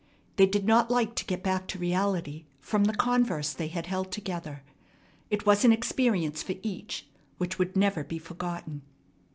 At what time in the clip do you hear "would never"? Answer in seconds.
7.59-8.03